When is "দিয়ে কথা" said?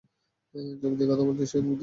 0.93-1.23